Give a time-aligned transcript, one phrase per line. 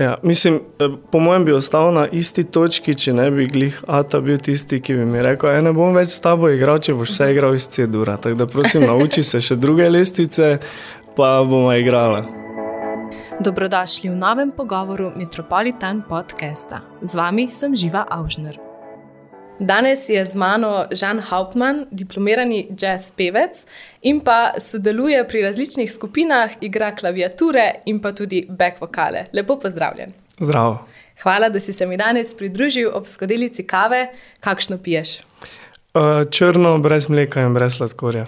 [0.00, 4.20] Ja, mislim, eh, po mojem bi ostal na isti točki, če ne bi glih Ata
[4.20, 7.10] bil tisti, ki bi mi rekel: "Ej, Ne bom več s tabo igral, če boš
[7.10, 8.16] vse igral iz C-dura.
[8.16, 10.58] Tako da prosim, nauči se še druge lestvice,
[11.16, 12.24] pa bomo igrali.
[13.40, 16.80] Dobrodošli v novem pogovoru Metropolitan podcasta.
[17.02, 18.69] Z vami sem Živa Avžner.
[19.60, 23.66] Danes je z mano Žan Hauptmann, diplomirani jazz pevec
[24.02, 29.26] in pa sodeluje pri različnih skupinah, igra klaviature in pa tudi back vokale.
[29.32, 30.12] Lepo pozdravljen.
[30.38, 30.86] Zdravo.
[31.22, 34.06] Hvala, da si se mi danes pridružil ob skodelici kave.
[34.40, 35.18] Kakšno piješ?
[35.94, 38.26] Uh, črno, brez mleka in brez sladkorja.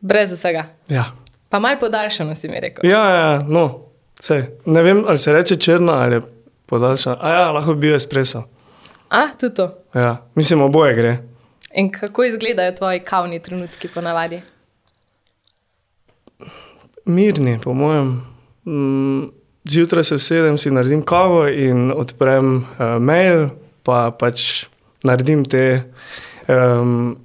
[0.00, 0.64] Brez vsega.
[0.88, 1.12] Ja,
[1.48, 2.90] Pa mal podaljšano si mi rekel.
[2.90, 3.80] ja, ja no,
[4.20, 4.50] vse.
[4.66, 6.20] Ne vem, ali se reče črna ali
[6.66, 7.16] podaljšana.
[7.20, 8.42] A ja, lahko bi bil espresso.
[9.08, 9.83] A, tudi to.
[9.94, 11.16] Ja, mislim, oboje gre.
[11.74, 14.40] In kako izgledajo tvoji kavni trenutki ponavadi?
[17.04, 18.22] Mirni, po mojem.
[18.66, 19.22] Mm,
[19.64, 22.64] Zjutraj se usedem, si naredim kavo in odprem uh,
[23.00, 23.48] mail,
[23.82, 24.66] pa pač
[25.02, 25.82] naredim te
[26.48, 27.16] um,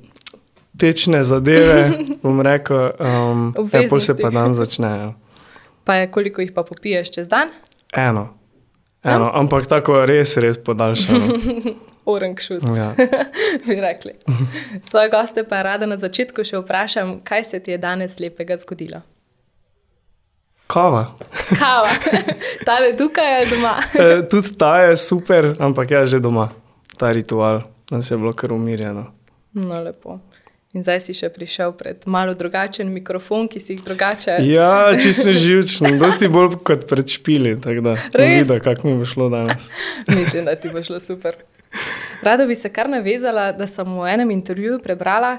[0.79, 1.91] tečne zadeve,
[2.23, 5.13] bom rekel, um, ja, pol se pa dan začnejo.
[5.83, 7.51] Pa je, koliko jih pa popiješ čez dan?
[7.91, 8.29] Eno.
[9.03, 9.31] Eno, ja?
[9.39, 11.27] ampak tako res, res podaljšano.
[12.09, 12.89] Orange šus, Ja.
[13.65, 14.13] bi rekli.
[14.83, 19.01] Svoje goste pa rada na začetku še vprašam, kaj se ti je danes lepega zgodilo.
[20.67, 21.15] Kava.
[21.49, 21.89] Kava,
[22.65, 23.75] ta je tukaj ali doma.
[23.93, 26.49] E, tudi ta je super, ampak ja, že doma,
[26.93, 29.07] ta ritual, nas je bilo kar umirjeno.
[29.53, 30.19] No, lepo.
[30.77, 34.35] In zdaj si še prišel pred malo drugačen mikrofon, ki si jih drugače.
[34.45, 34.69] Ja,
[35.01, 38.35] čisto živčen, dosti bolj kot pred špili, tako da Res?
[38.43, 39.71] videl, kako mi bo šlo danes.
[40.07, 41.33] Mislim, da ti bo šlo super.
[42.21, 45.37] Rada bi se kar navezala, da sem v enem intervjuju prebrala,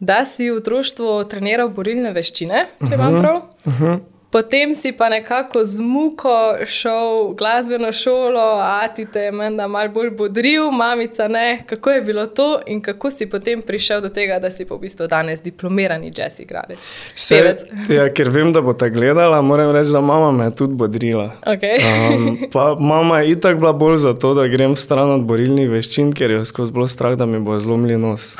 [0.00, 3.42] da si v otroštvu treniral borilne veščine, če imam prav.
[3.66, 4.00] Uh -huh.
[4.32, 9.66] Potem si pa nekako z muko šel v glasbeno šolo, a ti te je menda
[9.68, 11.60] malo bolj bodril, mamica ne.
[11.66, 14.88] Kako je bilo to in kako si potem prišel do tega, da si pa v
[14.88, 16.80] bistvu danes diplomirani jazz igralec?
[17.14, 17.66] Se, Pevec.
[17.98, 21.28] ja, ker vem, da bo te gledala, moram reči, da mama me je tudi bodrila.
[21.44, 21.84] Okay.
[21.84, 26.16] Um, pa mama je itak bila bolj za to, da grem stran od borilnih veščin,
[26.16, 28.32] ker je skozi bilo strah, da mi bo zlomili nos.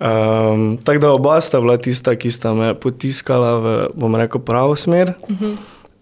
[0.00, 4.76] Um, tako da oba sta bila tista, ki sta me potiskala v, bom rekel, pravo
[4.76, 5.12] smer.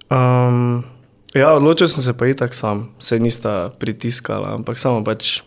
[0.06, 0.84] Um,
[1.34, 5.41] ja, odločil sem se pa itak sam, se nista pritiskala, ampak samo pač,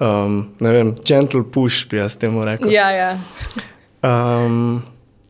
[0.00, 2.72] um, ne vem, gentle push bi jaz temu rekel.
[2.72, 3.10] Ja, ja.
[4.00, 4.80] Um,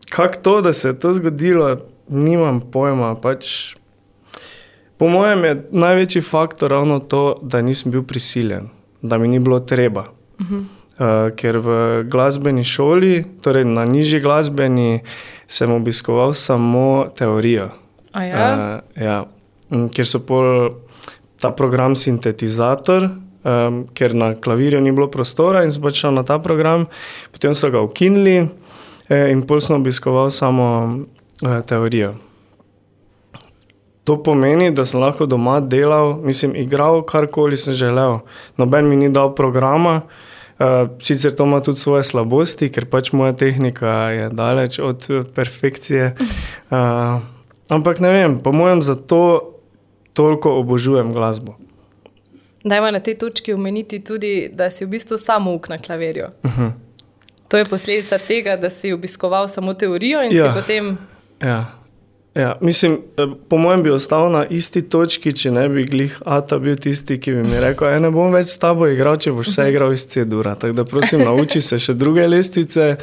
[0.06, 1.74] kako to, da se je to zgodilo,
[2.06, 3.16] nimam pojma.
[3.18, 3.74] Pač,
[4.94, 8.70] po mojem je največji faktor ravno to, da nisem bil prisiljen,
[9.02, 10.06] da mi ni bilo treba.
[10.38, 10.75] Uh -huh.
[10.98, 11.68] Uh, ker v
[12.08, 15.00] glasbeni šoli, torej na nižji glasbeni,
[15.48, 17.70] sem obiskoval samo teorijo.
[18.12, 18.36] A ja?
[18.36, 19.18] Uh, ja.
[19.70, 20.78] Mm, Ker so pol
[21.40, 23.10] ta program sintetizator,
[23.44, 26.86] um, ker na klavirju ni bilo prostora in sem pač šel na ta program,
[27.34, 28.46] potem so ga ukinili
[29.08, 30.68] eh, in pol sem obiskoval samo
[31.42, 32.14] eh, teorijo.
[34.06, 38.20] To pomeni, da sem lahko doma delal, mislim, igral karkoli sem želel.
[38.56, 40.35] Noben mi ni dal programa, uh,
[41.00, 46.14] sicer to ima tudi svoje slabosti, ker pač moja tehnika je daleč od perfekcije.
[46.70, 47.20] Uh,
[47.68, 49.52] ampak ne vem, po mojem, zato
[50.12, 51.56] toliko obožujem glasbo.
[52.64, 56.24] Dajmo na tej točki omeniti tudi, da si v bistvu samo uk na klavirju.
[56.42, 56.62] Uh Mhm.
[56.62, 56.72] -huh.
[57.48, 60.42] To je posledica tega, da si obiskoval samo teorijo in Ja.
[60.44, 60.98] si potem.
[61.40, 61.64] Ja.
[62.36, 66.58] Ja, mislim, eh, po mojem bi ostal na isti točki, če ne bi glih Ata
[66.58, 69.48] bil tisti, ki bi mi rekel: "Ej, Ne bom več s tabo igral, če boš
[69.48, 70.54] vse igral iz C-dura.
[70.54, 72.96] Tako da prosim, nauči se še druge lestvice,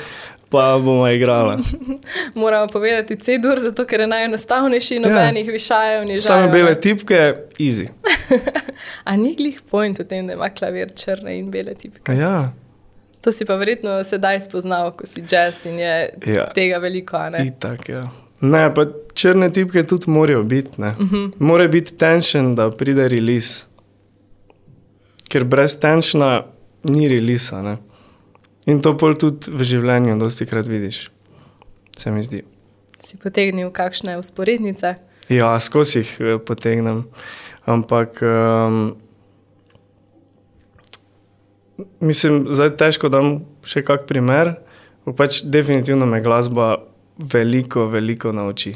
[0.49, 1.57] pa bomo igrali.
[2.35, 5.53] Moramo povedati C-dur, zato ker je najenostavnejši, nobenih ja.
[5.53, 6.51] višajev, ni Same žal.
[6.53, 7.21] bele tipke,
[7.57, 7.89] easy.
[9.09, 12.13] A ni glih point v tem, da ima klavir črne in bele tipke?
[12.13, 12.51] Ja,
[13.23, 15.94] To si pa verjetno sedaj spoznal, ko si jazz in je
[16.27, 16.33] ja.
[16.35, 16.45] Ja.
[16.53, 17.45] tega veliko, a ne?
[17.47, 17.89] itak.
[17.89, 18.01] Ja.
[18.43, 20.81] Ne, pa črne tipke tudi morajo biti.
[20.81, 21.31] Uh -huh.
[21.39, 23.65] Mora biti tension, da pride release.
[25.29, 26.44] Ker brez tensiona
[26.83, 27.62] ni releasa.
[27.62, 27.77] Ne?
[28.65, 31.12] In to pol tudi v življenju dosti krat vidiš,
[31.97, 32.44] se mi zdi.
[33.00, 34.95] Si potegnil kakšne usporednice?
[35.29, 37.03] Ja, skozi jih eh, potegnem.
[37.65, 38.95] Ampak um,
[42.00, 44.56] mislim, da je težko dam še kak primer.
[45.18, 46.77] Pač definitivno me glasba
[47.18, 48.74] veliko, veliko nauči.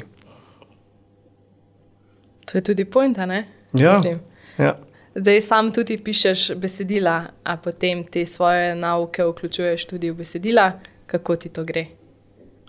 [2.44, 3.48] To je tudi point, a ne?
[3.72, 4.20] Ja, Mislim.
[4.58, 4.78] ja.
[5.14, 10.72] Zdaj sam tudi pišeš besedila, a potem te svoje nauke vključuješ tudi v besedila.
[11.06, 11.86] Kako ti to gre?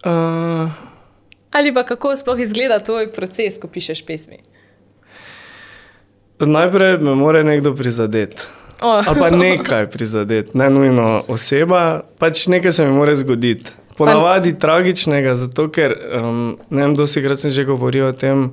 [0.06, 0.72] Uh,
[1.52, 4.38] Ali pa kako sploh izgleda tvoj proces, ko pišeš pesmi?
[6.40, 8.42] Najprej me mora nekdo prizadeti.
[8.82, 9.04] Oh.
[9.08, 13.72] Ali pa nekaj prizadeti, ne nujno oseba, pač nekaj se mi mora zgoditi.
[14.00, 14.60] Ponavadi pa...
[14.60, 18.46] tragičnega, zato ker um, ne vem, dosti krat sem že govoril o tem,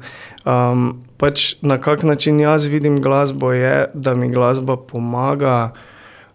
[0.42, 0.88] um,
[1.22, 5.70] pač na kak način jaz vidim glasbo, je, da mi glasba pomaga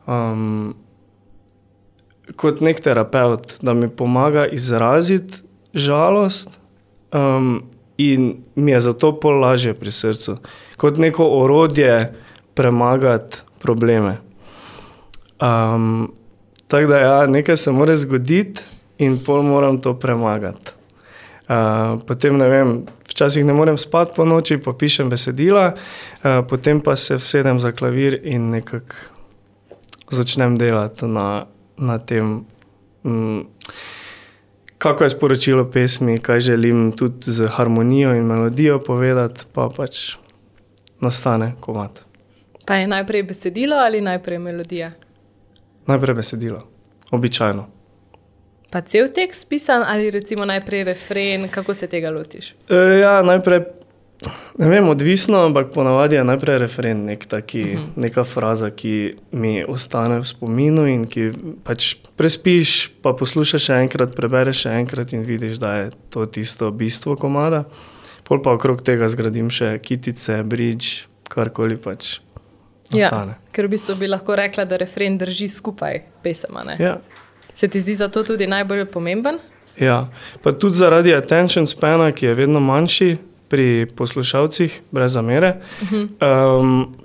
[0.07, 0.71] um,
[2.39, 5.43] kot nek terapeut, da mi pomaga izraziti
[5.73, 6.55] žalost
[7.11, 7.63] um,
[7.99, 10.37] in mi je zato pol lažje pri srcu,
[10.79, 12.13] kot neko orodje
[12.55, 14.17] premagati probleme.
[15.41, 16.13] Um,
[16.67, 18.61] tako da ja, nekaj se mora zgoditi
[19.01, 20.77] in pol moram to premagati.
[21.51, 22.69] Uh, potem ne vem,
[23.09, 27.73] včasih ne morem spati po noči, pa pišem besedila, uh, potem pa se vsedem za
[27.75, 28.95] klavir in nekako
[30.11, 31.45] začnem delati na,
[31.77, 32.45] na tem,
[33.03, 33.49] um,
[34.77, 40.15] kako je sporočilo pesmi, kaj želim tudi z harmonijo in melodijo povedati, pa pač
[41.01, 42.03] nastane komat.
[42.65, 44.91] Pa je najprej besedilo ali najprej melodija?
[45.87, 46.63] Najprej besedilo,
[47.11, 47.80] običajno.
[48.71, 52.53] Pa cel tekst pisan ali recimo najprej refren, kako se tega lotiš?
[52.69, 53.65] E, ja, najprej,
[54.57, 57.87] ne vem, odvisno, ampak ponavadi je najprej refren, nek taki, uh -huh.
[57.95, 61.31] neka fraza, ki mi ostane v spominu in ki
[61.63, 66.71] pač prespiš, pa poslušaš še enkrat, prebereš še enkrat in vidiš, da je to tisto
[66.71, 67.63] bistvo komada.
[68.23, 70.87] Pol pa okrog tega zgradim še kitice, bridge,
[71.27, 72.19] karkoli pač.
[72.91, 76.63] Ja, ker v bistvu bi lahko rekla, da refren drži skupaj pesema.
[76.79, 76.97] Ja.
[77.53, 79.37] Se ti zdi zato tudi najbolj pomemben?
[79.79, 80.07] Ja,
[80.43, 83.17] pa tudi zaradi attention spana, ki je vedno manjši
[83.49, 86.59] pri poslušalcih, brez zamere, uh -huh.
[86.59, 86.95] um,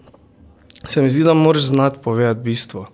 [0.86, 2.86] se mi zdi, da moraš znati povedati bistvo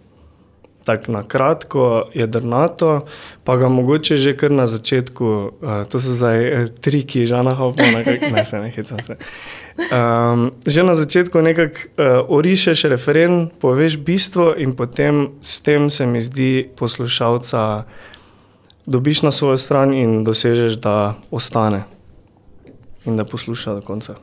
[0.85, 3.07] tako na kratko, jedrnato,
[3.45, 7.83] pa ga mogoče že kar na začetku, uh, to so zdaj uh, triki, žana hopa,
[8.35, 9.17] ne se ne hecam se.
[9.79, 16.07] Um, že na začetku nekako uh, orišeš referen, poveš bistvo in potem s tem se
[16.07, 17.85] mi zdi poslušalca
[18.87, 21.85] dobiš na svojo stran in dosežeš, da ostane
[23.05, 24.15] in da posluša do konca.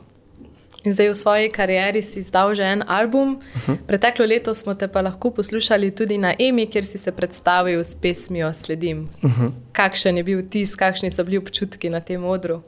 [0.84, 3.36] In zdaj v svoji karieri si izdal že en album.
[3.36, 3.76] Uh -huh.
[3.86, 7.94] Preteklo leto smo te pa lahko poslušali tudi na EMI, kjer si se predstavil s
[7.94, 9.08] pesmijo Sledim.
[9.22, 9.50] Uh -huh.
[9.72, 12.62] Kakšen je bil tisk, kakšni so bili občutki na tem odru?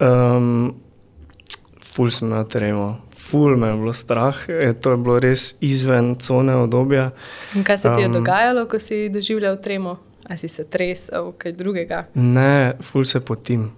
[0.00, 0.74] Um,
[1.94, 6.14] ful sem na tremo, ful me je bilo strah, e, to je bilo res izven
[6.14, 7.10] cone obdobja.
[7.54, 9.98] In kaj se ti je um, dogajalo, ko si doživljal tremo?
[10.28, 12.04] Ali si se tresel, kaj drugega?
[12.14, 13.70] Ne, ful se potim.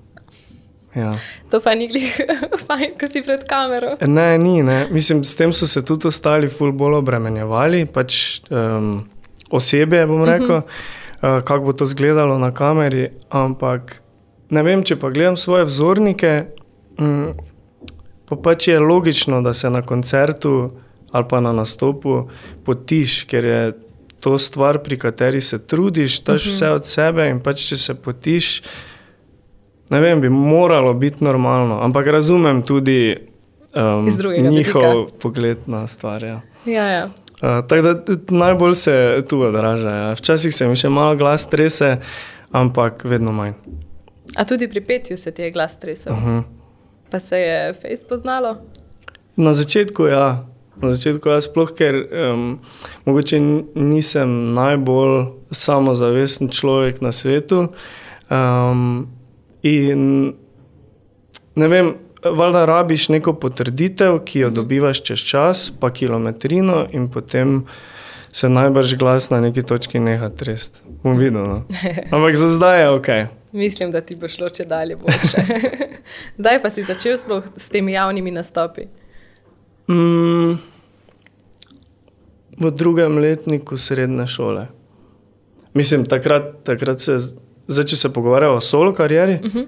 [0.99, 1.13] Ja.
[1.51, 2.11] To pa ni glih,
[2.67, 3.93] fajn, ko si pred kamero.
[4.07, 4.63] Ne, ni.
[4.67, 4.87] Ne.
[4.91, 9.05] Mislim, s tem so se tudi ostali ful bolj obremenjevali, pač um,
[9.51, 10.31] osebe, bom mhm.
[10.31, 11.39] rekel, uh -huh.
[11.39, 13.09] uh, kako bo to izgledalo na kameri.
[13.31, 14.03] Ampak
[14.51, 16.45] ne vem, če pa gledam svoje vzornike,
[16.99, 17.35] um,
[18.29, 20.71] pa pač je logično, da se na koncertu
[21.13, 22.29] ali pa na nastopu
[22.65, 23.73] potiš, ker je
[24.21, 26.55] to stvar, pri kateri se trudiš, daš uh mhm.
[26.55, 26.57] -huh.
[26.57, 28.63] vse od sebe in pač če se potiš
[29.91, 33.17] ne vem, bi moralo biti normalno, ampak razumem tudi
[33.75, 35.19] um, njihov vidika.
[35.23, 36.23] pogled na stvar.
[36.23, 36.41] Ja.
[36.67, 37.05] Ja, ja.
[37.05, 39.91] Uh, tako da najbolj se tu odraža.
[39.91, 40.13] Ja.
[40.13, 41.97] Včasih se mi še malo glas trese,
[42.51, 43.53] ampak vedno manj.
[44.37, 46.13] A tudi pri petju se ti je glas tresel?
[46.13, 46.43] Uh -huh.
[47.11, 48.57] Pa se je face poznalo?
[49.37, 50.45] Na začetku ja.
[50.83, 52.59] Na začetku jaz sploh, ker um,
[53.05, 53.41] mogoče
[53.75, 57.69] nisem najbolj samozavesten človek na svetu.
[58.31, 59.18] Um,
[59.63, 60.35] In
[61.55, 67.63] ne vem, valjda rabiš neko potrditev, ki jo dobivaš čez čas, pa kilometrino, in potem
[68.33, 70.83] se najbrž glas na neki točki neha trest.
[71.03, 71.43] Bom videl.
[71.43, 71.65] No.
[72.15, 73.09] Ampak za zdaj je ok.
[73.53, 75.45] Mislim, da ti bo šlo če dalje boljše.
[76.45, 77.17] Daj pa si začel
[77.57, 78.85] s temi javnimi nastopi.
[79.89, 80.59] Mm,
[82.61, 84.67] v drugem letniku srednje šole.
[85.75, 87.19] Mislim, takrat, takrat se je.
[87.69, 89.67] Zdaj, če se pogovarjamo o solo karieri, uh -huh.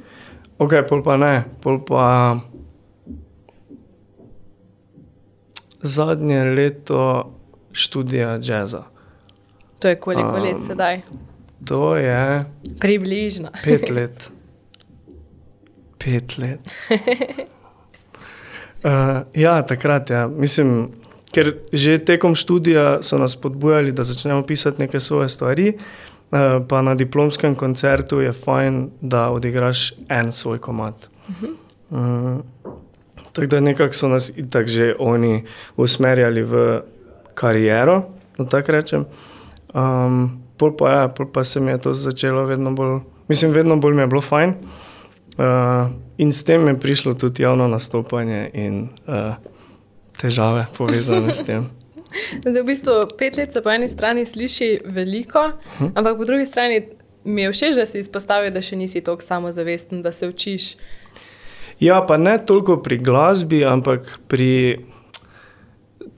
[0.58, 2.38] ok, pol pa ne, pol pa
[5.82, 7.32] zadnje leto
[7.72, 8.82] študija jazza.
[9.78, 11.00] To je koliko um, let sedaj?
[11.64, 12.44] To je.
[12.80, 13.48] Približno.
[13.64, 14.30] Pet let.
[15.98, 16.60] Pet let.
[18.84, 18.90] uh,
[19.44, 20.28] ja, takrat, ja.
[20.28, 20.90] Mislim,
[21.32, 25.68] ker že tekom študija so nas podbujali, da začnemo pisati neke svoje stvari.
[25.68, 26.09] Uh,
[26.68, 31.08] pa na diplomskem koncertu je fajn, da odigraš en svoj komat.
[31.28, 32.36] Uh -huh.
[32.36, 32.40] uh,
[33.32, 35.44] tako da nekako so nas tako že oni
[35.76, 36.80] usmerjali v
[37.34, 38.02] kariero,
[38.38, 39.04] da tako rečem.
[39.74, 43.76] Um, pol pa, ja, pol pa se mi je to začelo vedno bolj, mislim, vedno
[43.76, 44.54] bolj mi je bilo fajn.
[45.38, 49.34] Uh, in s tem je prišlo tudi javno nastopanje in uh,
[50.20, 51.70] težave povezane s tem.
[52.44, 55.92] Zdaj, v bistvu, pet let se po eni strani sliši veliko, hm.
[55.94, 56.82] ampak po drugi strani
[57.24, 60.74] mi je všeč, da si izpostavil, da še nisi tako samozavesten, da se učiš.
[61.80, 64.80] Ja, pa ne toliko pri glasbi, ampak pri.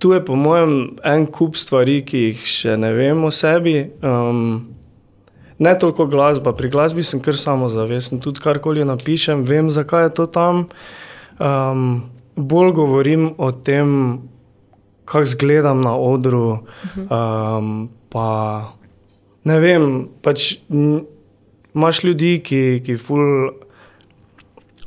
[0.03, 3.93] Tu je, po mojem, en kup stvari, ki jih še ne vem o sebi.
[4.03, 4.73] Um,
[5.63, 8.19] ne toliko glasba, pri glasbi sem kar samozavesten.
[8.19, 10.65] Tudi karkoli napišem, vem, zakaj je to tam.
[11.39, 12.03] Um,
[12.35, 14.19] bolj govorim o tem,
[15.05, 16.59] kako izgledam na odru.
[16.97, 18.29] Um, pa
[19.45, 20.57] ne vem, pač
[21.75, 23.53] imaš ljudi, ki, ki ful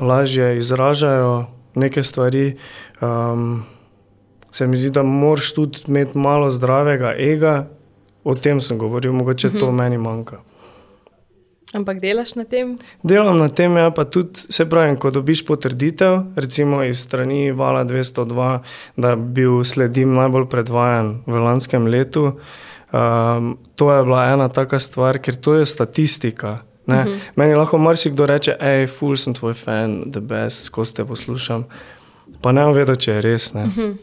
[0.01, 1.45] lažje izražajo
[1.75, 2.55] neke stvari.
[3.01, 3.63] Um,
[4.51, 7.67] se mi zdi, da moraš tudi imeti malo zdravega ega,
[8.23, 9.75] o tem sem govoril, mogoče to mhm.
[9.75, 10.39] meni manjka.
[11.75, 12.77] Ampak delaš na tem?
[13.03, 17.83] Delam na tem, ja, pa tudi se pravi, ko dobiš potrditev, recimo iz strani Vala
[17.83, 18.59] 202,
[18.95, 22.37] da bi bil sledim najbolj predvajan v lanskem letu.
[22.95, 26.63] Um, to je bila ena taka stvar, ker to je statistika.
[26.87, 27.07] Uh mhm.
[27.07, 27.19] -huh.
[27.35, 31.65] Meni lahko marsikdo reče, hej, ful sem tvoj fan, the best, ko te poslušam.
[32.41, 33.53] Pa ne vem, če je res.
[33.53, 33.97] Uh -huh.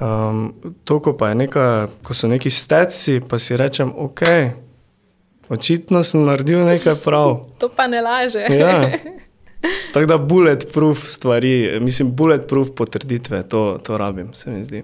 [0.00, 0.54] um,
[0.84, 4.20] to, ko, neka, ko so neki steci, pa si rečem, ok,
[5.48, 7.44] očitno sem naredil nekaj prav.
[7.60, 8.46] to pa ne laže.
[8.50, 8.90] ja.
[9.92, 14.82] Tako da bulletproof stvari, mislim, bulletproof potrditve, to, to rabim, se mi zdi.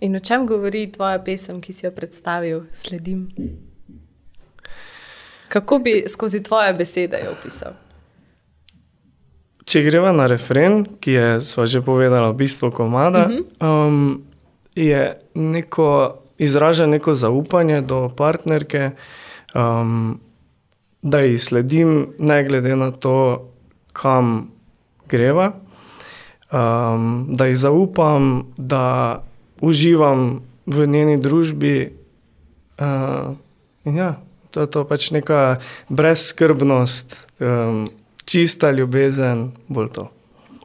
[0.00, 3.28] In o čem govori tvoja pesem, ki si jo predstavil, sledim?
[5.48, 7.74] Kako bi skozi tvoje besede opisal?
[9.64, 13.86] Če greva na refren, ki je, smo že povedali, bistvo komada, uh -huh.
[13.86, 14.22] um,
[14.74, 18.90] je neko izraža neko zaupanje do partnerke,
[19.54, 20.20] um,
[21.02, 23.48] da ji sledim, ne glede na to,
[23.92, 24.50] kam
[25.08, 25.52] greva,
[26.52, 29.22] um, da ji zaupam, da
[29.60, 31.92] uživam v njeni družbi.
[32.78, 33.36] Uh,
[33.84, 34.14] ja,
[34.50, 37.90] to je to pač neka brezskrbnost, um,
[38.24, 40.10] čista ljubezen, bolj to.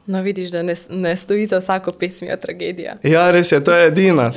[0.06, 2.96] No, vidiš, da ne, ne stoji za vsako pesmijo tragedija.
[3.02, 4.30] Ja, res je, to je edina.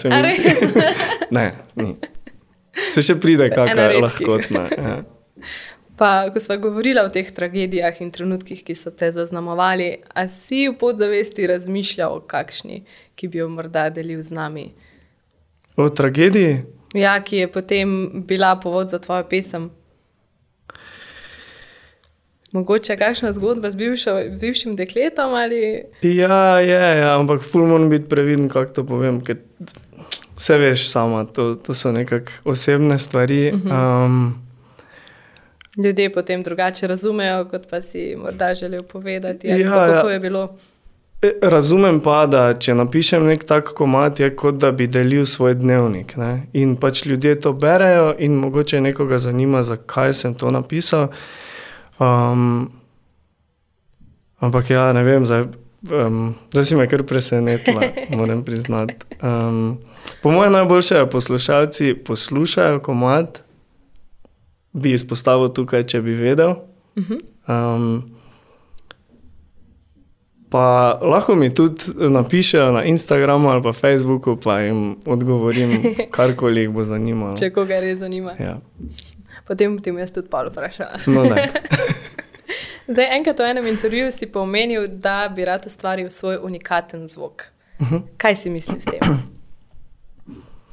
[1.31, 1.95] ne, ni.
[2.91, 4.39] Se še pride, kako je lahko.
[4.49, 4.97] Ja.
[5.99, 10.61] Pa, ko smo govorili o teh tragedijah in trenutkih, ki so te zaznamovali, ali si
[10.69, 12.85] v podzavesti razmišljal o kakšni,
[13.19, 14.69] ki bi jo morda delil z nami?
[15.75, 16.61] O tragediji?
[16.95, 19.69] Ja, ki je potem bila povod za tvojo pesem.
[22.55, 25.35] Mogoče kakšna zgodba z bivšo, bivšim dekletom?
[25.37, 25.83] Ali...
[26.01, 29.19] Ja, je, ja, ampak ful moram biti previden, kako to povem.
[30.39, 33.51] Vse veš, sama, to, to so nekakšne osebne stvari.
[33.53, 34.05] Uh -huh.
[34.05, 34.35] um,
[35.77, 39.47] Ljudje potem drugače razumejo, kot pa si morda želel povedati.
[39.47, 40.13] Ja, kako ja.
[40.13, 40.57] je bilo?
[41.21, 45.57] E, razumem pa, da če napišem nek tak komat, je kot da bi delil svoj
[45.59, 46.15] dnevnik.
[46.17, 46.47] Ne?
[46.53, 51.09] In pač ljudje to berejo, in mogoče nekoga zanima, zakaj sem to napisal.
[51.99, 52.71] Um,
[54.39, 55.43] ampak ja, ne vem, zdaj,
[55.91, 57.81] um, zdaj si me kar presenetila,
[58.19, 58.95] moram priznati.
[59.21, 59.77] Um,
[60.21, 63.41] po mojem, najboljše je, poslušalci poslušajo komat,
[64.73, 66.55] bi izpostavil tukaj, če bi vedel.
[67.47, 68.19] Um,
[70.49, 75.83] Pa lahko mi tudi napišejo na Instagramu ali pa Facebooku, pa jim odgovorim,
[76.15, 77.37] karkoli jih bo zanimalo.
[77.37, 78.33] Če koga res zanima.
[78.39, 78.57] Ja.
[79.47, 81.05] Potem bi jaz tudi palo vprašala.
[81.05, 81.25] No,
[82.89, 87.45] Zdaj, enkrat v enem intervjuju si pomenil, da bi rad ustvaril svoj unikaten zvok.
[87.79, 87.95] Uh mhm.
[87.95, 88.01] -huh.
[88.17, 88.99] Kaj si misliš s tem?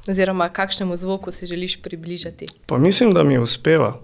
[0.08, 2.46] Oziroma, kakšnemu zvoku si želiš približati?
[2.66, 3.96] Pa mislim, da mi uspeva.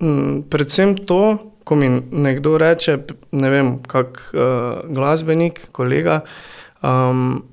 [0.00, 2.98] Mm, predvsem to, ko mi nekdo reče,
[3.32, 6.20] ne vem, kak uh, glasbenik, kolega.
[6.82, 7.44] Um,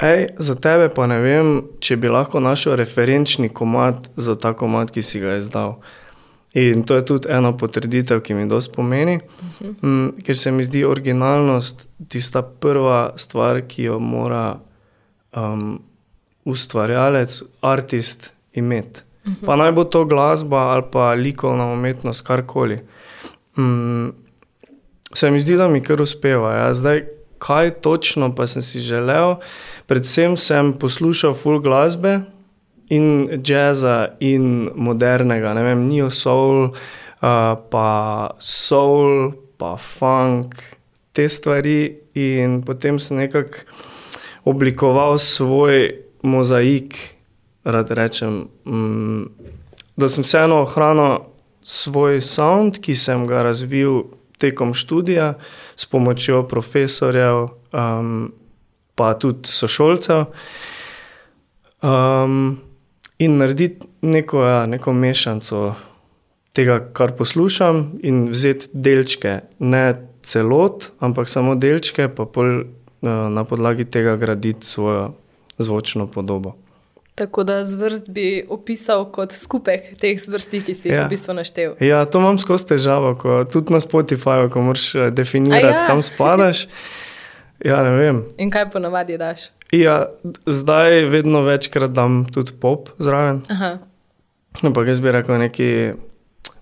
[0.00, 1.48] Ej, za tebe pa ne vem,
[1.84, 5.76] če bi lahko našel referenčni komat za ta komat, ki si ga izdal.
[6.56, 9.74] In to je tudi ena potrditev, ki mi dosti pomeni, uh -huh.
[9.82, 14.58] um, ker se mi zdi originalnost tista prva stvar, ki jo mora
[15.36, 15.82] um,
[16.50, 19.00] ustvarjalec, artist imeti.
[19.24, 19.46] -hmm.
[19.46, 22.80] Pa naj bo to glasba ali pa likovna umetnost, karkoli.
[23.58, 24.08] Mm,
[25.14, 26.52] se mi zdi, da mi kar uspeva.
[26.54, 26.74] Ja.
[26.74, 27.04] Zdaj,
[27.38, 29.36] kaj točno pa sem si želel?
[29.86, 32.20] Predvsem sem poslušal full glasbe
[32.88, 40.54] in jazza in modernega, ne vem, neo soul, uh, pa soul, pa funk,
[41.12, 41.96] te stvari.
[42.14, 43.62] In potem sem nekako
[44.44, 46.98] oblikoval svoj mozaik
[47.64, 49.24] rad rečem, mm,
[49.96, 51.18] da sem vseeno ohranil
[51.62, 54.02] svoj sound, ki sem ga razvil
[54.40, 55.34] tekom študija
[55.76, 58.32] s pomočjo profesorjev um,
[58.94, 60.24] pa tudi sošolcev.
[61.82, 62.60] Um,
[63.18, 65.74] in narediti neko, ja, neko mešanico
[66.52, 69.84] tega, kar poslušam, in vzeti delčke, ne
[70.22, 75.12] celot, ampak samo delčke, pa pol, uh, na podlagi tega graditi svojo
[75.60, 76.56] zvočno podobo.
[77.14, 81.04] Tako da zvrst bi opisal kot skupek teh zvrsti, ki si jih Ja.
[81.04, 81.74] v bistvu naštel.
[81.80, 85.86] Ja, to imam skozi težavo, ko, tudi na Spotifyju, ko moraš eh, definirati, ja.
[85.86, 86.66] kam spadaš.
[87.60, 88.22] Ja, ne vem.
[88.40, 89.50] In kaj ponavadi daš?
[89.68, 90.06] Ja,
[90.48, 93.42] zdaj vedno večkrat dam tudi pop zraven.
[93.52, 93.74] Aha.
[94.64, 95.66] Ampak jaz bi rekel, neki,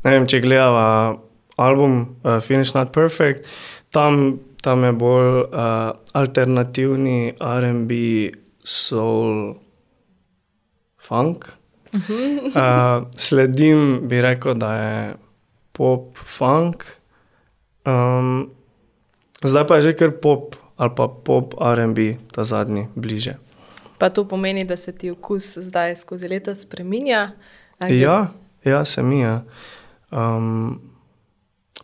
[0.05, 1.15] ne vem, če gledava
[1.55, 3.47] album uh, Finish Not Perfect,
[3.95, 7.93] tam, tam je bolj uh, alternativni RB,
[8.69, 9.57] soul,
[11.01, 11.49] funk.
[11.93, 15.15] Uh, sledim, bi rekel, da je
[15.73, 16.85] pop, funk.
[17.89, 18.51] Um,
[19.41, 21.99] zdaj pa je že kar pop ali pa pop RB,
[22.31, 23.35] ta zadnji, bliže.
[23.99, 27.33] Pa to pomeni, da se ti okus zdaj skozi leta spremenja.
[27.89, 28.31] Ja,
[28.65, 29.41] ja, se mi je.
[30.11, 30.79] Um,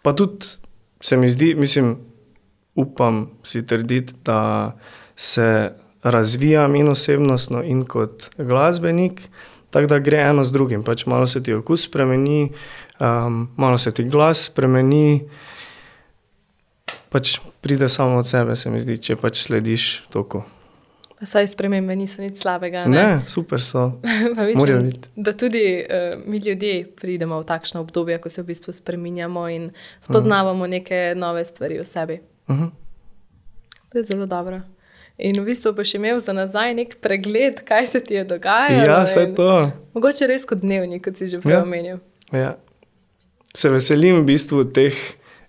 [0.03, 0.47] pa tudi
[1.03, 1.97] se mi zdi, mislim,
[2.75, 4.73] upam si trditi, da
[5.17, 9.23] se razvijam in osebnostno, in kot glasbenik,
[9.71, 10.83] tako da gre eno z drugim.
[10.85, 12.53] Pač malo se ti okus spremeni,
[13.01, 15.25] um, malo se ti glas spremeni.
[17.09, 20.43] Pač pride samo od sebe, se mi zdi, če pač slediš toku.
[21.25, 22.85] Saj spremembe niso nič slabega.
[22.85, 22.97] Ne?
[22.97, 23.97] Ne, super so.
[24.51, 29.49] Mislim, da tudi uh, mi ljudje pridemo v takšno obdobje, ko se v bistvu spremenjamo
[29.49, 29.71] in
[30.05, 32.21] spoznavamo neke nove stvari v sebi.
[32.49, 32.71] Uh -huh.
[33.93, 34.61] To je zelo dobro.
[35.19, 38.83] In v bistvu boš imel za nazaj nek pregled, kaj se ti je dogajalo.
[38.87, 39.63] Ja, vse to.
[39.95, 41.63] Mogoče res kot dnevnik, kot si že prej Ja.
[41.63, 41.99] omenil.
[42.33, 42.57] Ja.
[43.55, 44.95] Se veselim v bistvu teh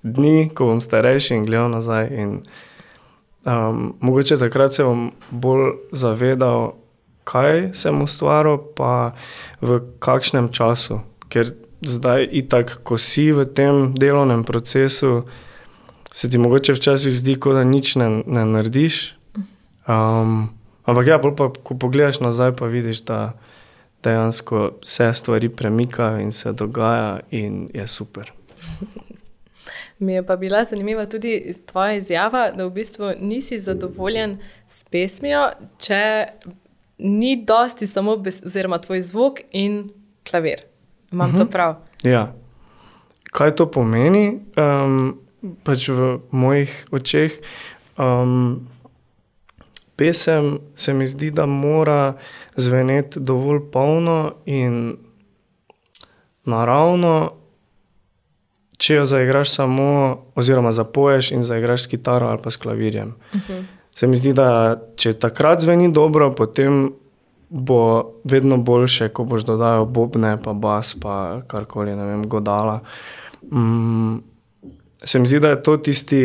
[0.05, 2.13] dni, ko bom starejši in gledal nazaj.
[2.13, 2.43] In,
[3.45, 6.75] um, mogoče takrat se bom bolj zavedal,
[7.25, 9.17] kaj sem ustvaril, pa
[9.61, 11.01] v kakšnem času.
[11.33, 11.49] Ker
[11.81, 15.25] zdaj, itak, ko si v tem delovnem procesu,
[16.13, 19.17] se ti mogoče včasih zdi, kot da nič ne, ne narediš.
[19.87, 20.49] Um,
[20.85, 23.33] ampak ja, pa, ko pogledaš nazaj, pa vidiš, da
[24.03, 28.31] dejansko se stvari premikajo in se dogaja, in je super.
[29.99, 35.49] Mi je pa bila zanimiva tudi tvoja izjava, da v bistvu nisi zadovoljen s pesmijo,
[35.79, 36.27] če
[36.97, 39.89] ni dosti samo bes, oziroma tvoj zvok in
[40.29, 40.61] klavir.
[41.11, 41.37] Imam uh -huh.
[41.37, 41.75] to prav?
[42.03, 42.33] Ja.
[43.31, 44.39] Kaj to pomeni?
[44.57, 45.19] Um,
[45.63, 47.31] pač v mojih očeh.
[47.97, 48.67] Um,
[49.95, 52.13] pesem se mi zdi, da mora
[52.55, 54.97] zveneti dovolj polno in
[56.43, 57.31] naravno.
[58.77, 63.15] Če jo zaigraš samo, oziroma zapoješ in zaigraš s kitaro ali pa s klavirjem.
[63.33, 63.63] Uh -huh.
[63.95, 66.93] Se mi zdi, da če takrat zveni dobro, potem
[67.49, 72.79] bo vedno boljše, ko boš dodajal bobne, pa bas, pa karkoli, ne vem, godala.
[73.51, 74.17] Mm,
[75.03, 76.23] se mi zdi, da je to tisti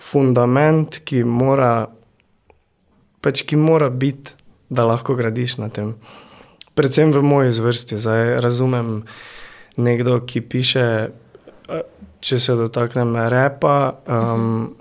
[0.00, 1.86] fundament, ki mora,
[3.26, 4.36] pač, ki mora biti,
[4.70, 5.94] da lahko gradiš na tem.
[6.78, 7.98] Predvsem v moji zvrsti.
[7.98, 9.02] Zdaj razumem
[9.76, 11.10] nekdo, ki piše,
[11.68, 11.86] eh,
[12.20, 13.98] če se dotaknem repa.
[14.06, 14.76] Um,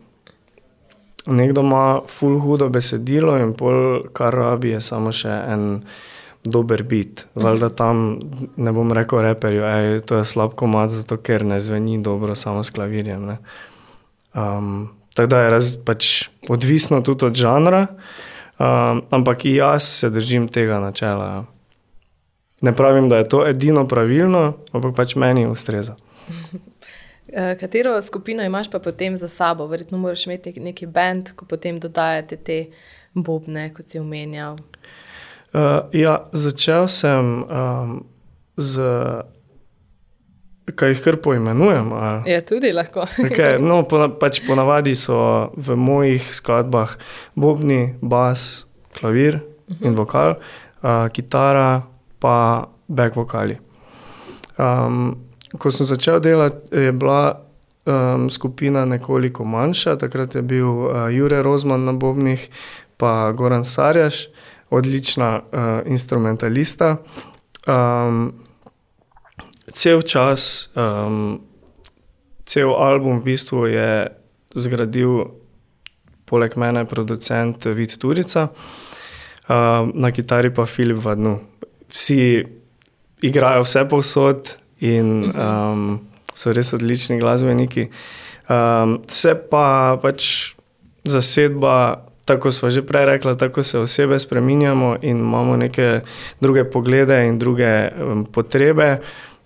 [1.26, 5.64] Nekdo ima full hudo besedilo in pol, kar rabi, je samo še en
[6.46, 7.26] dober bit.
[7.34, 8.20] Valjda tam
[8.62, 12.62] ne bom rekel reperju, da to je slab komat, zato ker ne zveni dobro samo
[12.64, 13.26] s klavirjem.
[13.26, 13.38] ne.
[14.36, 17.88] Um, tako da je raz, pač odvisno tudi od žanra,
[18.60, 21.26] um, ampak jaz se držim tega načela.
[21.26, 21.44] ja.
[22.62, 25.96] Ne pravim, da je to edino pravilno, ampak pač meni ustreza.
[27.28, 29.66] Eh, Katero skupino imaš pa potem za sabo?
[29.68, 32.66] Verjetno moraš imeti nek- neki bend, ko potem dodajate te
[33.14, 34.56] bobne, kot si omenjal.
[35.54, 38.06] Uh, ja, začel sem um,
[38.58, 38.82] z,
[40.74, 41.94] kaj jih kar poimenujem.
[41.94, 42.32] ali?
[42.32, 43.06] Ja, tudi lahko.
[43.28, 46.98] Okay, no, pona, pač ponavadi so v mojih skladbah
[47.36, 48.66] bobni, bas,
[48.98, 49.42] klavir
[49.82, 50.40] in vokal,
[50.82, 51.86] uh, kitara,
[52.20, 53.58] pa back vokali.
[54.58, 55.18] Um,
[55.60, 57.46] ko sem začel delati, je bila
[57.86, 59.98] um, skupina nekoliko manjša.
[60.02, 62.50] Takrat je bil uh, Jure Rozman na bobnih,
[62.98, 64.28] pa Goran Sarjaš,
[64.70, 66.98] odlična uh, instrumentalista.
[67.68, 68.45] Um,
[69.74, 71.42] cel čas, um,
[72.46, 73.90] cel album v bistvu je
[74.56, 75.32] zgradil,
[76.26, 81.40] poleg mene, producent Vid Turica, uh, na kitari pa Filip Vadnu.
[81.90, 82.46] Vsi
[83.22, 86.02] igrajo vse povsod in um,
[86.34, 87.90] so res odlični glasbeniki.
[88.50, 90.54] Um, se pa pač
[91.06, 96.02] zasedba tako smo že prej rekli, tako se osebe spremenjamo in imamo neke
[96.42, 99.00] druge poglede in druge um, potrebe.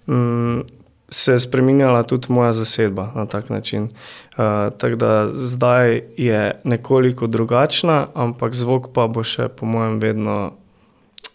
[0.10, 0.66] Um,
[1.10, 3.84] Se je spremenjala tudi moja zasedba na tak način.
[3.84, 10.36] Uh, tako da zdaj je nekoliko drugačna, ampak zvok pa bo še, po mojem, vedno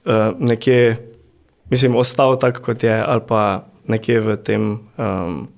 [0.07, 1.11] uh, nekje,
[1.75, 5.49] mislim, ostal tak, kot je, ali pa nekje v tem, um,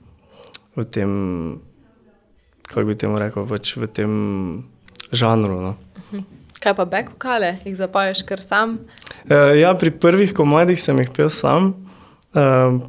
[0.76, 1.12] v tem
[2.66, 4.12] kako bi temu rekel, pač v tem
[5.12, 5.60] žanru.
[5.62, 5.72] No.
[6.56, 8.78] Kaj pa back vokale, jih zapoješ kar sam?
[9.28, 11.74] Uh, ja, pri prvih komadih sem jih pel sam.
[12.32, 12.80] Uh,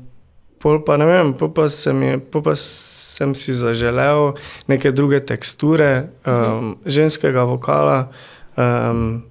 [0.62, 4.34] Pol pa ne vem, pol pa, sem je, pol pa sem si zaželel
[4.70, 8.10] neke druge teksture, um, ženskega vokala.
[8.58, 9.24] Um,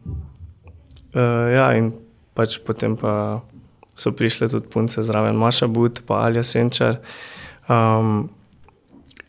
[1.15, 1.93] uh, ja, in
[2.37, 3.43] pač potem pa
[3.97, 7.01] so prišle tudi punce zraven, Maša Bud, pa Alja Senčar.
[7.67, 8.29] Um,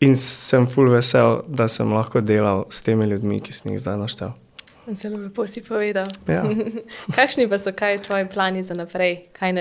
[0.04, 3.98] in sem full vesel, da sem lahko delal s temi ljudmi, ki sem jih zdaj
[3.98, 4.36] naštel.
[4.94, 6.06] Zelo lepo si povedal.
[6.28, 6.44] Ja.
[7.16, 9.52] Kakšni pa so kaj tvoji plani za naprej, kaj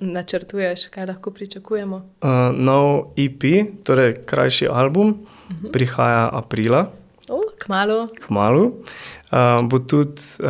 [0.00, 1.96] načrtuješ, kaj lahko pričakujemo?
[2.22, 3.42] Uh, nov EP,
[3.84, 5.16] torej krajši album, uh
[5.48, 5.72] -huh.
[5.72, 6.90] prihaja aprila.
[7.28, 8.08] Uh, kmalo.
[8.26, 8.64] Kmalo.
[8.64, 10.48] Uh, bo tudi uh,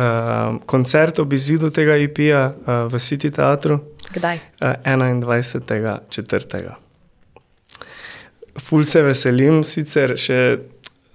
[0.65, 3.79] koncert ob izidu tega EP-ja uh, v City Theatru.
[4.13, 4.39] Kdaj?
[4.63, 6.71] Uh, 21.4.
[8.57, 10.59] Ful se veselim, sicer še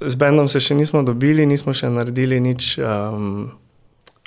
[0.06, 2.78] z bendom se še nismo dobili, nismo še naredili nič.
[2.78, 3.52] Um,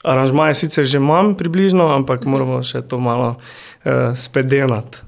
[0.07, 5.03] aranžmaje sicer že imam približno, ampak moramo še to malo uh, spedenati.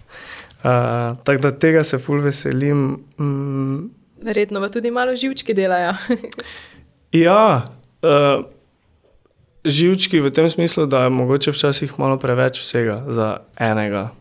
[0.60, 3.00] Uh, tako da tega se ful veselim.
[3.16, 3.90] Mm.
[4.20, 5.96] Verjetno pa tudi malo živčki delajo.
[7.26, 7.64] ja,
[8.04, 8.44] uh,
[9.64, 14.12] živčki v tem smislu, da je mogoče včasih malo preveč vsega za enega,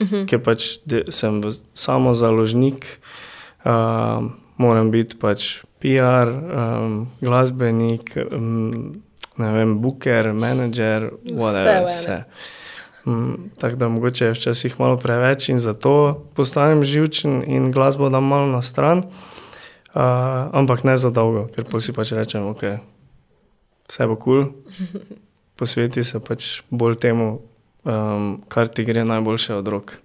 [0.00, 0.26] uh -huh.
[0.26, 1.42] ker pač sem
[1.74, 2.98] samo založnik.
[3.64, 9.02] Uh, moram biti pač PR, um, glasbenik, um,
[9.40, 12.18] ne vem, booker, menedžer, whatever, vse.
[12.20, 12.24] vse.
[13.08, 18.28] Um, tako da mogoče je včasih malo preveč in zato postanem živčen in glasbo dam
[18.28, 20.02] malo na stran, uh,
[20.52, 22.62] ampak ne za dolgo, ker pa si pač rečem, ok,
[23.88, 25.00] vse bo kul, cool.
[25.60, 27.40] posveti se pač bolj temu,
[27.84, 29.96] um, kar ti gre najboljše od rok.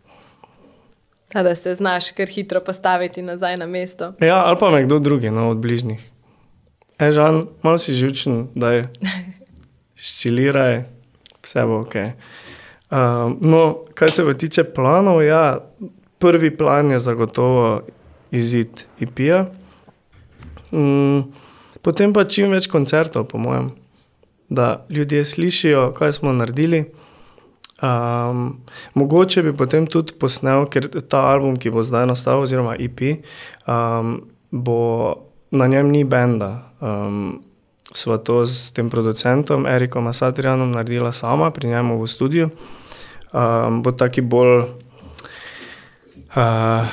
[1.36, 4.14] Ta, da se znaš kar hitro postaviti nazaj na mesto.
[4.22, 6.00] Ja, ali pa nekdo drugi, no, od bližnjih.
[7.00, 8.86] E, žal, malo si žučen, da je
[10.08, 10.86] ščiliraj,
[11.44, 11.96] vse bo ok.
[12.88, 13.60] Um, no,
[14.00, 15.60] kar se pa tiče planov, ja,
[16.24, 17.82] prvi plan je zagotovo
[18.32, 19.44] izid IP-ja.
[20.72, 21.34] Um,
[21.84, 23.74] potem pa čim več koncertov, po mojem,
[24.48, 26.86] da ljudje slišijo, kaj smo naredili.
[27.84, 28.62] Um,
[28.94, 33.02] mogoče bi potem tudi posnel, ker ta album, ki bo zdaj nastal, oziroma EP,
[33.68, 34.80] um, bo
[35.52, 36.72] na njem ni benda.
[36.80, 37.44] Um,
[37.92, 42.50] sva to s tem producentom, Erikom Asatrijanom, naredila sama pri njemu v studiu.
[43.34, 44.64] Um, bo taki bolj.
[46.36, 46.88] Uh,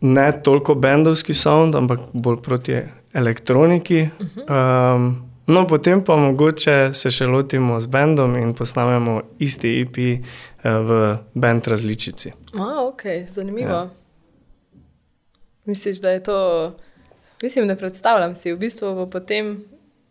[0.00, 2.78] ne toliko bendovski sound, ampak bolj proti
[3.14, 4.08] elektroniki.
[4.48, 10.16] Um, No, potem pa mogoče se še lotimo z bendom in posnamemo isti EP eh,
[10.64, 11.00] v
[11.34, 12.32] bend različici.
[12.56, 13.68] A, ok, zanimivo.
[13.68, 13.90] Ja.
[15.66, 16.38] Misliš, da je to,
[17.42, 19.52] mislim, da predstavljam si v bistvu v potem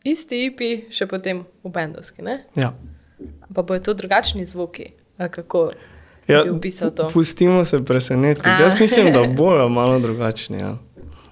[0.03, 0.61] isti EP,
[0.93, 2.43] še potem v bendovski, ne?
[2.57, 2.73] Ja.
[3.53, 5.71] Pa bojo to drugačni zvoki, kako?
[6.27, 6.43] Ja,
[7.13, 8.49] pustimo se presenetiti.
[8.49, 10.59] Jaz mislim, da bojo malo drugačni.
[10.59, 10.77] Ja.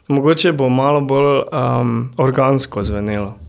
[0.07, 3.40] Mogoče bo malo bolj um, organsko zvenelo.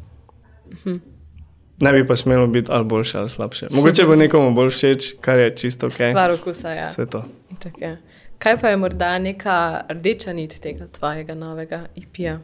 [1.80, 3.66] Ne bi pa smelo biti ali boljše ali slabše.
[3.70, 5.92] Mogoče bo nekomu bolj všeč, kar je čisto ok.
[5.92, 6.84] Stvar okusa, ja.
[6.84, 7.24] Vse to.
[7.58, 7.96] Tako,
[8.42, 12.40] Kaj pa je morda neka rdeča nit tega tvojega novega IP-ja?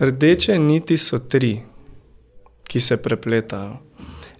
[0.00, 1.56] Rdeče niti so tri,
[2.68, 3.80] ki se prepletajo.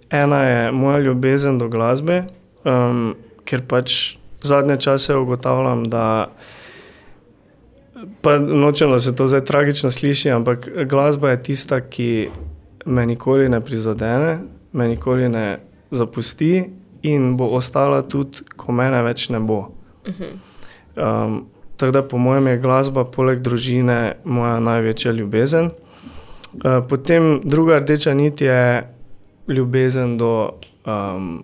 [0.09, 2.23] Ena je moja ljubezen do glasbe,
[2.63, 6.31] um, ker pač zadnje čase ugotavljam, da.
[8.21, 12.29] Pa nočem, da se to zdaj tragično sliši, ampak glasba je tista, ki
[12.85, 14.39] me nikoli ne prizadene,
[14.73, 15.57] me nikoli ne
[15.91, 16.63] zapusti
[17.01, 19.67] in bo ostala tudi, ko mene več ne bo.
[20.95, 21.45] Um,
[21.77, 25.71] tako da, po mojem, je glasba, poleg družine, moja največja ljubezen.
[26.53, 28.83] Uh, potem druga rdeča nit je
[29.47, 30.33] ljubezen do
[30.85, 31.43] um,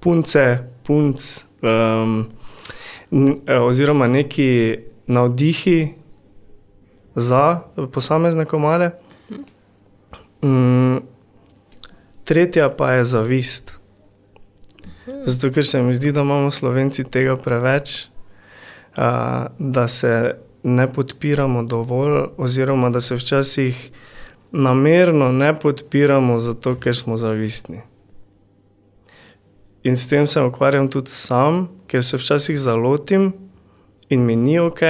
[0.00, 2.24] punce, punc, um,
[3.62, 5.94] oziroma neki navdihi
[7.14, 7.60] za
[7.92, 8.90] posamezne komade.
[10.44, 10.96] Mm,
[12.24, 13.78] tretja pa je zavist.
[15.26, 18.06] Zato, ker se mi zdi, da imamo slovenci tega preveč,
[18.96, 23.90] uh, da se ne podpiramo dovolj, oziroma da se včasih
[24.52, 27.80] namerno ne podpiramo, zato ker smo zavistni.
[29.82, 33.32] In s tem se ukvarjam tudi sam, ker se včasih zalotim
[34.08, 34.82] in mi ni ok,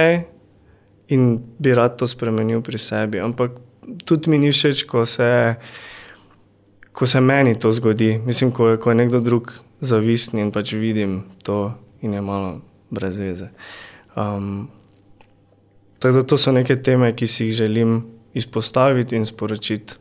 [1.07, 3.19] in bi rad to spremenil pri sebi.
[3.19, 3.51] Ampak
[4.05, 5.55] tudi mi ni všeč, ko se,
[6.91, 8.17] ko se meni to zgodi.
[8.25, 12.61] Mislim, ko je, ko je nekdo drug zavisten in pač vidim to in je malo
[12.89, 13.49] brez veze.
[14.15, 14.69] Um,
[15.99, 19.99] tako da to so neke teme, ki si jih želim izpostaviti in sporočiti.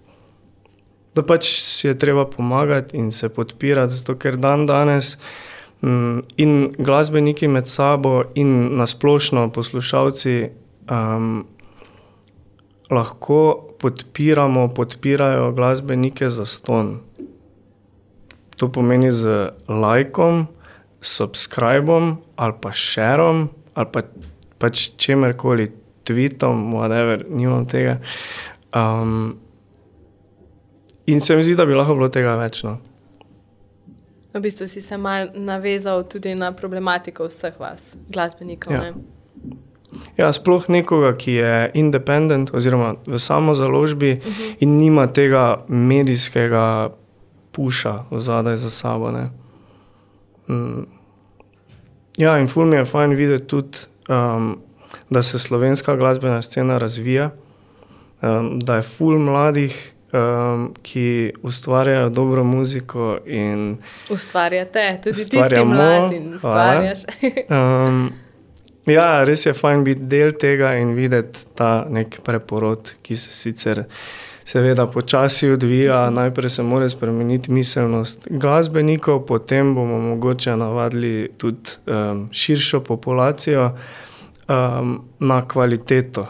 [1.14, 5.18] Da pač si je treba pomagati in se podpirati, zato ker dan danes
[5.83, 10.37] um, in glasbeniki med sabo, in nasplošno poslušalci
[10.90, 11.45] um,
[12.90, 17.01] lahko podpiramo, podpirajo glasbenike za ston.
[18.57, 20.47] To pomeni z lajkom,
[21.03, 24.03] subskrbom ali pa šerom ali pa
[24.59, 25.66] pač čemerkoli,
[26.07, 27.99] tweetom, whatever, nimam tega.
[28.75, 29.38] Um,
[31.07, 32.62] in se mi zdi, da bi lahko bilo tega več.
[32.66, 32.77] No.
[34.33, 38.77] V bistvu si se mal navezal tudi na problematiko vseh vas, glasbenikov.
[38.79, 38.92] Ja.
[40.16, 44.57] Ja, sploh nekoga, ki je independent oziroma v samozaložbi uh -huh.
[44.61, 46.90] in nima tega medijskega
[47.52, 49.12] puša zadaj za sabo.
[50.48, 50.87] Mm.
[52.16, 53.78] Ja, in ful mi je fajn videti tudi,
[54.09, 54.59] um,
[55.11, 57.31] da se slovenska glasbena scena razvija,
[58.22, 63.18] um, da je ful mladih, um, ki ustvarjajo dobro muziko.
[64.11, 66.98] Ustvarjate, tudi ti si mlad in ustvarjaš.
[67.88, 68.12] um,
[68.87, 73.85] ja, res je fajn biti del tega in videti ta nek preporod, ki se sicer
[74.45, 82.29] seveda počasi odvija, najprej se mora spremeniti miselnost glasbenikov, potem bomo mogoče navadili tudi um,
[82.33, 83.71] širšo populacijo
[84.49, 86.27] um, na kvaliteto.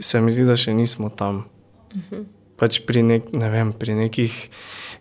[0.00, 1.44] Se mi zdi, da še nismo tam.
[1.94, 2.14] Uh mhm.
[2.14, 2.24] -huh.
[2.56, 4.50] Pač pri, nek, ne vem, pri nekih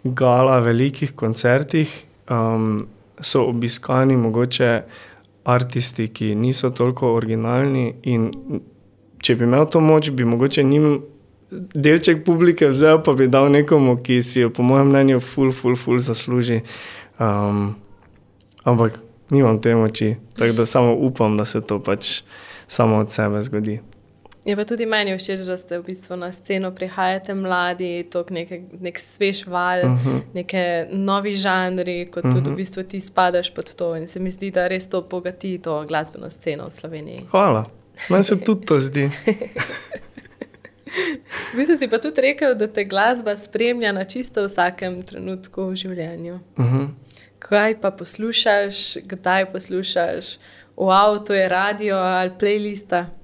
[0.03, 2.87] gala, velikih koncertih um,
[3.21, 4.81] so obiskani mogoče
[5.43, 8.29] aristi, ki niso toliko originalni in
[9.19, 11.01] če bi imel to moč, bi mogoče njim
[11.51, 15.75] delček publike vzel, pa bi dal nekomu, ki si jo, po mojem mnenju, ful, ful,
[15.75, 16.61] ful zasluži.
[17.19, 17.73] Um,
[18.63, 18.99] ampak
[19.33, 22.21] nimam te moči, tako da samo upam, da se to pač
[22.67, 23.79] samo od sebe zgodi.
[24.49, 28.63] Je pa tudi meni všeč, da ste v bistvu na sceno prihajate mladi, to je
[28.81, 30.09] nek svež val, uh mhm.
[30.09, 30.21] -huh.
[30.33, 32.33] neke novi žanri, kot uh -huh.
[32.33, 32.57] tudi v mhm.
[32.57, 33.95] bistvu ti spadaš pod to.
[33.95, 37.19] In se mi zdi, da res to bogati to glasbeno sceno v Sloveniji.
[37.31, 37.65] Hvala.
[38.09, 39.09] Meni se tudi to zdi.
[41.57, 46.39] Mislim si pa tudi rekel, da te glasba spremlja na čisto vsakem trenutku v življenju.
[46.57, 46.77] Uh mhm.
[46.77, 46.87] -huh.
[47.39, 50.37] Kaj pa poslušaš, kdaj poslušaš,
[50.77, 53.18] v avtu je radio ali playlista?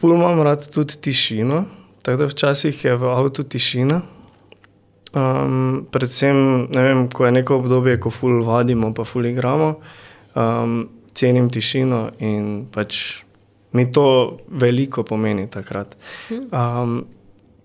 [0.00, 1.64] Ful imam rad tudi tišino,
[2.02, 4.00] tako da včasih je v avtu tišina.
[5.12, 9.74] Um, predvsem, vem, ko je neko obdobje, ko ful vadimo, pa ful igramo
[10.38, 13.24] um, cenim tišino in pač
[13.76, 15.96] mi to veliko pomeni takrat.
[16.30, 17.04] Um,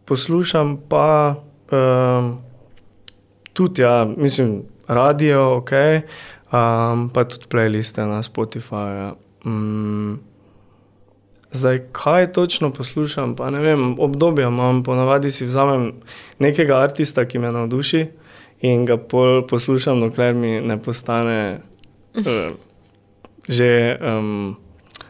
[0.06, 1.38] poslušam pa
[1.72, 2.38] um,
[3.54, 5.72] tudi, ja, mislim, radio, ok,
[6.52, 9.14] um, pa tudi playliste na Spotifyju.
[9.46, 10.20] Um,
[11.56, 15.92] zdaj, kaj točno poslušam, pa ne vem, obdobje imam, ponavadi si vzamem
[16.40, 18.06] nekega artista, ki me navduši.
[18.66, 21.62] In ga pol poslušam, dokler mi ne postane
[23.48, 24.56] že, um,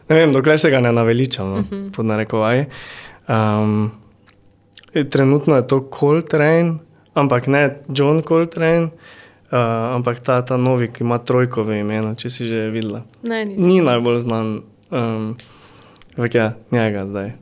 [0.08, 1.74] ne vem, dokler se ga ne naveličam, no, uh mhm.
[1.74, 1.92] -huh.
[1.96, 2.64] pod narekovaj.
[3.28, 3.90] Um,
[5.10, 6.78] trenutno je to Coltrane,
[7.14, 12.30] ampak ne John Coltrane, uh, ampak ta, ta novi, ki ima trojko v imenu, če
[12.30, 13.02] si že videla.
[13.22, 15.36] Ne, Ni najbolj znan, um,
[16.16, 17.32] ampak ja, njega zdaj.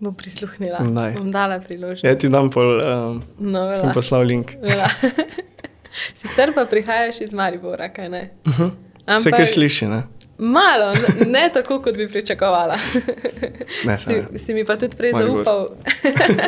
[0.00, 1.12] Bom prisluhnila, Daj.
[1.18, 2.04] bom dala priložnost.
[2.04, 4.52] Ja, ti dam pol, um, no, poslal link.
[6.20, 8.30] Sicer pa prihajaš iz Maribora, kaj ne?
[8.46, 8.70] Uh -huh.
[9.06, 10.02] Ampak, Se kaj sliši, ne?
[10.38, 10.94] Malo,
[11.26, 12.78] ne tako, kot bi pričakovala.
[13.86, 15.68] Ne, si, si mi pa tudi prej zaupal,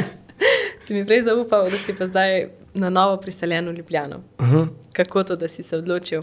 [0.85, 4.17] si mi prej zaupal, da si pa zdaj na novo priseljen v Ljubljano.
[4.39, 4.69] Uh -huh.
[4.93, 6.21] Kako to, da si se odločil?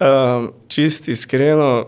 [0.00, 1.86] Um, čist iskreno,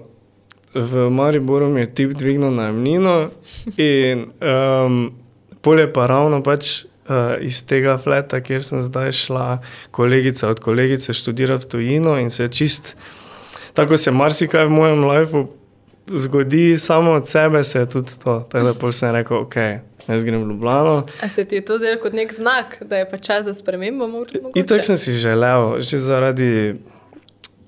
[0.75, 3.31] v Mariboru mi je tip dvignil najmnino
[3.77, 5.13] in um,
[5.61, 6.85] polje pa ravno pač.
[7.09, 9.63] Uh, iz tega fleta, kjer sem zdaj šla,
[9.97, 12.99] kolegica od kolegice študirati v tujino, in se čist
[13.73, 15.47] tako se marsikaj v mojem življenju
[16.13, 18.49] zgodi, samo od sebe se je tudi to.
[18.51, 19.57] Tako da sem rekel, ok.
[20.09, 21.07] Jaz grem v Ljubljano.
[21.23, 24.25] A se ti je to zdelo kot nek znak, da je pa čas za spremembo?
[24.55, 26.75] In tako sem si želel, že zaradi,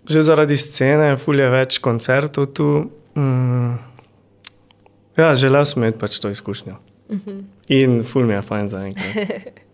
[0.09, 2.91] že zaradi scene, fulje več koncertov tu.
[3.15, 3.91] Mm,
[5.21, 6.77] Ja, želel sem imeti pač to izkušnjo.
[7.09, 7.43] Uh -huh.
[7.69, 9.17] In ful mi je fajn za enkrat.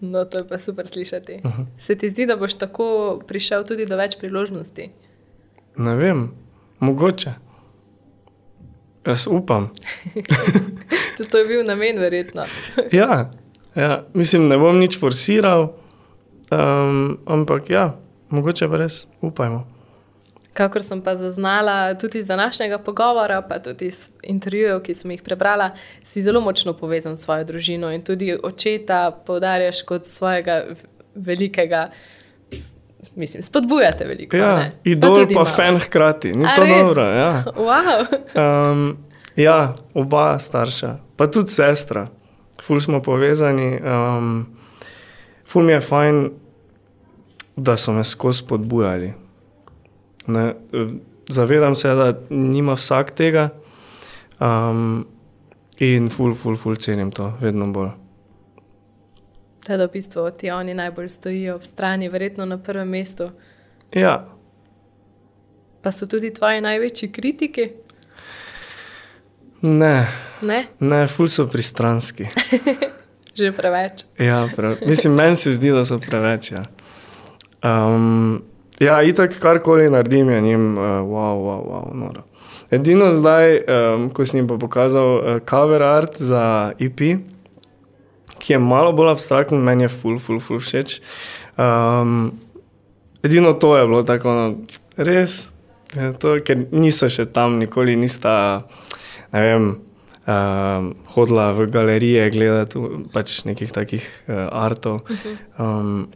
[0.00, 1.40] No, to je pa super slišati.
[1.44, 1.66] Uh -huh.
[1.78, 4.90] Se ti zdi, da boš tako prišel tudi do več priložnosti?
[5.76, 6.30] Ne vem,
[6.78, 7.34] mogoče.
[9.06, 9.70] Jaz upam.
[11.30, 12.42] to je bil namen, verjetno.
[12.92, 13.30] ja,
[13.74, 15.72] ja, mislim, ne bom nič forsiral,
[16.50, 17.96] um, ampak ja,
[18.32, 19.62] mogoče pa res upajmo.
[20.52, 25.22] Kakor sem pa zaznala tudi iz današnjega pogovora, pa tudi iz intervjujev, ki sem jih
[25.24, 25.70] prebrala,
[26.04, 30.62] si zelo močno povezan s svojo družino in tudi očeta poudarjaš kot svojega
[31.14, 31.90] velikega.
[33.16, 34.36] Mislim, spodbujate veliko.
[34.36, 36.72] Ja, idol pa, pa fan hkrati, ni A, to res?
[36.72, 37.02] dobro.
[37.02, 37.44] Ja.
[37.56, 38.06] Wow.
[38.36, 38.96] Um,
[39.36, 42.06] ja, oba starša, pa tudi sestra,
[42.62, 43.80] ful smo povezani.
[43.80, 44.46] Um,
[45.48, 46.30] ful mi je fajn,
[47.56, 49.12] da so me skozi spodbujali.
[50.26, 50.54] Ne,
[51.28, 53.48] zavedam se, da nima vsak tega
[54.40, 55.06] um,
[55.78, 57.90] in ful, ful, ful cenim to, vedno bolj.
[59.66, 63.30] Da, da v bistvu ti oni najbolj stojijo ob strani, verjetno na prvem mestu.
[63.94, 64.24] Ja.
[65.82, 67.68] Pa so tudi tvoji največji kritiki?
[69.62, 70.08] Ne.
[70.42, 72.26] Ne, ne ful so pristranski.
[73.38, 74.04] Že preveč.
[74.18, 74.76] ja, prav.
[74.86, 76.50] Mislim, meni se zdi, da so preveč.
[76.52, 76.64] Ja.
[77.62, 78.42] Um,
[78.82, 82.24] Ja, itak karkoli naredim, je njim, uh, wow, wow, wow, noro.
[82.70, 87.02] Edino zdaj, um, ko sem jim pa pokazal uh, cover art za EP,
[88.42, 90.98] ki je malo bolj abstraktno, meni je full, full, full všeč.
[91.60, 92.32] Um,
[93.22, 94.46] edino to je bilo tako, no,
[94.96, 95.52] res,
[95.94, 98.64] je to, ker niso še tam, nikoli nista,
[99.36, 99.68] ne vem,
[100.24, 102.82] um, hodila v galerije gledati
[103.14, 105.04] pač nekih takih uh, artov.
[105.54, 106.08] Um,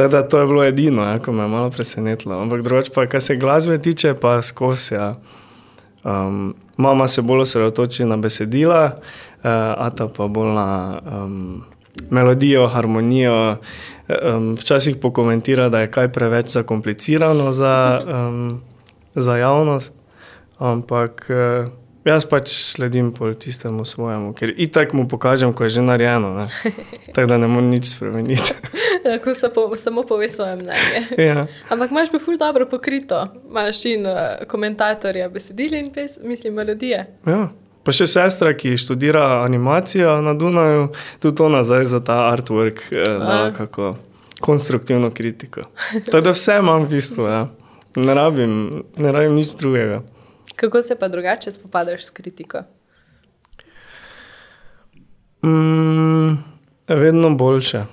[0.00, 2.38] Teda to je bilo edino, ja, ko me je malo presenetilo.
[2.40, 4.94] Ampak drugače, pa, kar se glasbe tiče, pa skozi.
[4.94, 5.14] Ja.
[6.04, 11.64] Um, mama se bolj osredotoči na besedila, uh, ata pa bolj na um,
[12.10, 13.56] melodijo, harmonijo.
[14.08, 18.60] Um, včasih pokomentira, da je kaj preveč zakomplicirano za, um,
[19.14, 19.94] za javnost.
[20.58, 21.28] Ampak.
[21.28, 26.48] Uh, Jaz pač sledim tistemu svojemu, ker itak mu pokažem, ko je že narejeno.
[27.14, 28.54] Tako da ne morem nič spremeniti.
[29.04, 31.00] Lahko se po, samo pove svoje mnenje.
[31.30, 31.46] Ja.
[31.68, 37.04] Ampak imaš pa ful dobro pokrito, imaš in uh, komentatorja besedil in pes, mislim, melodije.
[37.26, 37.48] Ja.
[37.84, 40.88] Pa še sestra, ki študira animacijo na Dunaju,
[41.20, 43.94] tudi to nazaj za ta artwork, eh, da kako
[44.40, 45.64] konstruktivno kritiko.
[46.06, 47.40] Tako da vse imam v bistvu, ja.
[47.96, 50.02] ne, rabim, ne rabim nič drugega.
[50.60, 52.58] Kako se pa drugače spopadaš s kritiko?
[55.44, 56.36] Mm,
[56.88, 57.84] vedno boljše.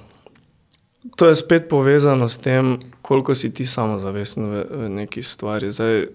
[1.16, 5.72] To je spet povezano s tem, koliko si ti samozavesten v, v neki stvari.
[5.72, 6.08] Zdaj,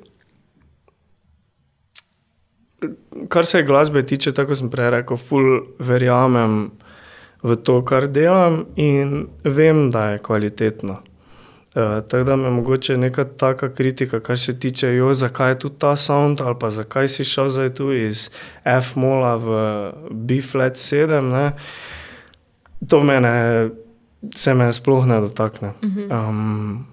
[3.29, 6.71] kar se glasbe tiče, tako sem prej rekel, ful verjamem
[7.43, 11.01] v to, kar delam in vem, da je kvalitetno.
[11.75, 15.69] Uh, tako da me mogoče neka taka kritika, kar se tiče, jo, zakaj je tu
[15.69, 18.31] ta sound ali pa zakaj si šel zdaj tu iz
[18.65, 19.47] F-mola v
[20.11, 21.53] B-flat 7, ne?
[22.89, 23.71] to mene,
[24.35, 25.73] se me sploh ne dotakne.
[26.11, 26.87] Um,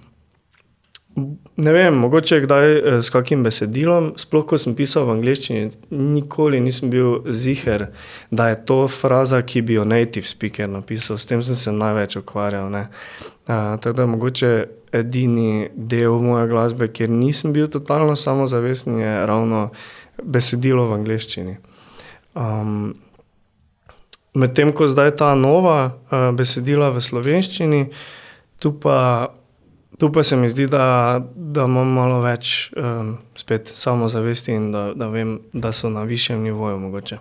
[1.55, 6.59] ne vem, mogoče kdaj eh, s kakim besedilom, sploh ko sem pisal v angleščini, nikoli
[6.63, 7.89] nisem bil ziger,
[8.31, 12.19] da je to fraza, ki bi jo native speaker napisal, s tem sem se največ
[12.21, 12.69] ukvarjal.
[12.69, 14.53] Uh, tako da mogoče
[14.93, 19.69] edini del moje glasbe, kjer nisem bil totalno samozavesten, je ravno
[20.23, 21.59] besedilo v angleščini.
[22.35, 22.95] Um,
[24.39, 27.79] Medtem ko zdaj ta nova uh, besedila v slovenščini,
[28.61, 29.33] tu pa
[29.99, 33.17] Tu pa se mi zdi, da, da imam malo več um,
[33.73, 36.77] samozavesti in da, da vem, da so na višjem nivoju.
[36.79, 37.17] Mogoče.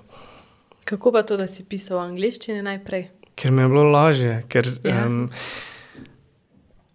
[0.84, 3.08] Kako pa to, da si pisal v angleščini najprej?
[3.34, 4.36] Ker mi je bilo lažje.
[4.48, 5.02] Ker, ja.
[5.06, 5.26] um,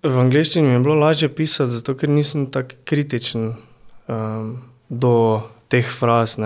[0.04, 3.52] v angleščini mi je bilo lažje pisati, zato ker nisem tako kritičen
[4.08, 4.56] um,
[4.90, 5.14] do
[5.74, 6.38] teh fraz.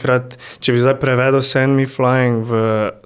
[0.00, 2.62] Krat, če bi zdaj prevedel Send Me Flying v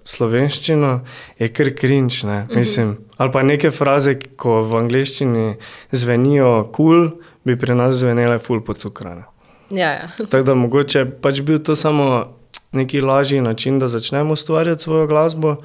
[0.06, 0.94] slovenščino,
[1.40, 2.22] je kar krinč.
[2.28, 2.44] Ne?
[2.46, 2.58] Mhm.
[2.58, 5.46] Mislim, ali pa neke fraze, ki v angleščini
[5.94, 9.26] zvenijo kul, cool, bi pri nas zvenele ful pocukrane.
[9.70, 10.10] Ja, ja.
[10.30, 12.36] Tako da mogoče pač bil to samo
[12.74, 15.56] neki lažji način, da začnemo ustvarjati svojo glasbo.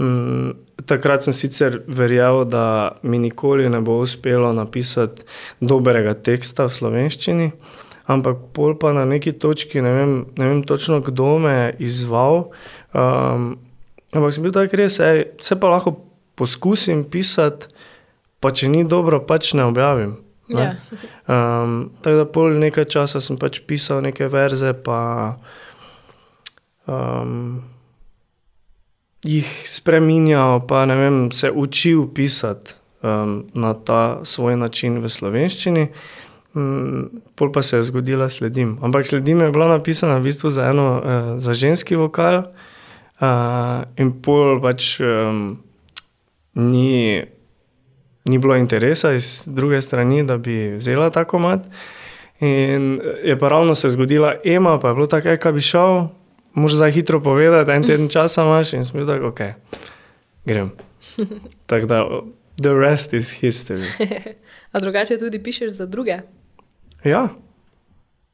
[0.00, 0.56] Mm,
[0.88, 5.22] takrat sem sicer verjel, da mi nikoli ne bo uspelo napisati
[5.60, 7.50] dobrega teksta v slovenščini.
[8.12, 12.50] Ampak pol pa na neki točki, ne vem, ne vem točno, kdo me je izval.
[12.92, 13.56] Um,
[14.12, 15.96] ampak sem bil tak res, ej, vse pa lahko
[16.38, 17.70] poskusim pisati,
[18.42, 20.18] pa če ni dobro, pač ne objavim.
[20.52, 20.76] Ne?
[21.30, 25.36] Um, tako da pol nekaj časa sem pač pisal neke verze, pa
[26.90, 27.62] um,
[29.24, 35.86] jih spremenjal, pa ne vem, se učil pisati um, na ta svoj način v slovenščini.
[36.54, 38.78] Um, pol pa se je zgodila sledim.
[38.82, 42.44] Ampak sledim je bila napisana v bistvu za, eno, uh, za ženski vokal,
[43.20, 45.56] uh, in pol pač um,
[46.54, 47.22] ni,
[48.24, 51.64] ni bilo interesa iz druge strani, da bi vzela tako mat.
[52.40, 56.06] In je pa ravno se zgodila Ema, pa je bilo tako, kaj bi šel,
[56.54, 59.40] moraš zdaj hitro povedati, en teden časa imaš in smo tako, ok,
[60.44, 60.70] grem.
[61.66, 62.06] Tako da,
[62.62, 63.88] the rest is history.
[64.72, 66.18] A drugače tudi pišeš za druge?
[67.04, 67.28] Ja,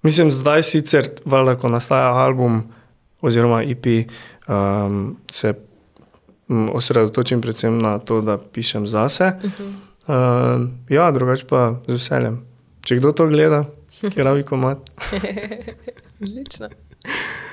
[0.02, 2.62] mislim, zdaj sicer, valjda, ko nastaja album
[3.20, 3.86] oziroma EP,
[4.48, 5.54] um, se
[6.48, 9.32] um, osredotočim predvsem na to, da pišem zase.
[9.44, 10.56] Uh -huh.
[10.56, 12.46] um, ja, drugače pa z veseljem.
[12.80, 13.64] Če kdo to gleda,
[14.14, 14.78] ki rabi komat.
[16.22, 16.68] Odlično.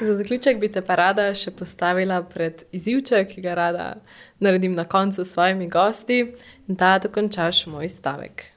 [0.01, 3.95] Za zaključek bi te pa rada še postavila pred izjivček, ki ga rada
[4.39, 6.34] naredim na koncu s svojimi gosti,
[6.68, 8.55] da dokončaš moj stavek.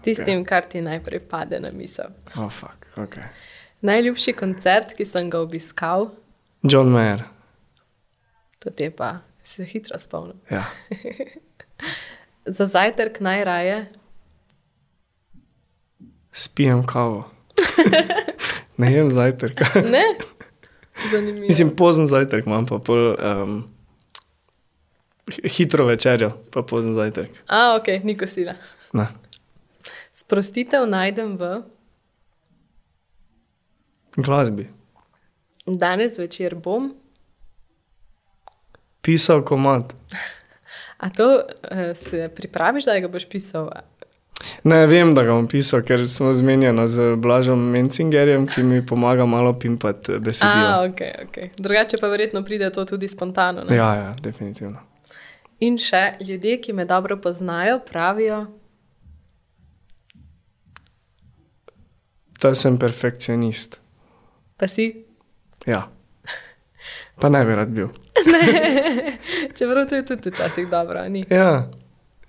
[0.00, 0.48] S tistim, okay.
[0.48, 2.08] kar ti najprej pade na misel.
[2.36, 3.28] Oh, fuck, okay.
[3.84, 6.10] Najljubši koncert, ki sem ga obiskal,
[6.62, 7.24] John Mayer.
[8.58, 10.40] to te pa se hitro spomnim.
[10.50, 10.64] Ja.
[12.56, 13.86] Za zajtrk najraje,
[16.32, 17.30] Spijem kavo.
[18.76, 19.64] ne jem zajtrka.
[19.74, 20.02] ne?
[21.12, 21.46] Zanimivo.
[21.46, 23.64] Mislim, pozen zajtrk imam, pa pol, um,
[25.44, 27.28] hitro večerjo, pa pozen zajtrk.
[27.46, 28.54] A, ok, ni kosila.
[28.92, 29.06] Ne.
[30.20, 31.62] Sprostitev najdem v
[34.16, 34.68] Glasbi.
[35.66, 36.94] danes večer bom.
[39.00, 39.94] Pisal komat.
[40.98, 43.70] A to uh, se pripraviš, da ga boš pisal?
[44.64, 49.24] Ne vem, da ga bom pisal, ker smo zmenjeni z Blažom Mencingerjem, ki mi pomaga
[49.26, 50.68] malo pimpati besedilo.
[50.68, 51.42] A, ok, ok.
[51.56, 53.64] Drugače pa verjetno pride to tudi spontano.
[53.64, 53.76] Ne?
[53.76, 54.84] Ja, ja, definitivno.
[55.60, 58.46] In še ljudje, ki me dobro poznajo, pravijo,
[62.40, 63.80] Da sem perfekcionist.
[64.56, 65.04] pa si.
[65.66, 65.88] Ja.
[67.20, 67.88] Pa ne bi rad bil.
[69.56, 71.24] Čeprav to je tudi včasih dobro, ni.
[71.30, 71.70] Ja,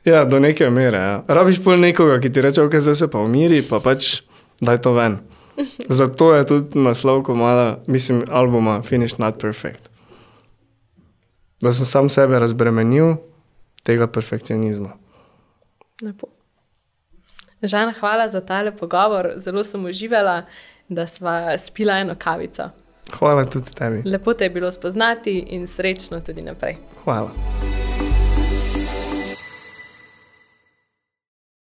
[0.06, 0.98] ja do neke mere.
[0.98, 1.24] Ja.
[1.28, 4.22] Rabiš pol nekoga, ki ti reče, ok, zdaj se pa umiri, pa pač
[4.62, 5.20] daj to ven.
[6.00, 9.90] Zato je tudi naslov komada, mislim, albuma Finish Not Perfect.
[11.62, 13.16] Da sem sam sebe razbremenil
[13.84, 14.96] tega perfekcionizma.
[16.02, 16.41] Lepo.
[17.62, 19.34] Žan, hvala za tale pogovor.
[19.38, 20.46] Zelo sem uživala,
[20.90, 22.70] da sva spila eno kavico.
[23.20, 24.02] Hvala tudi tebi.
[24.06, 26.78] Lepo te je bilo spoznati in srečno tudi naprej.
[27.04, 27.32] Hvala.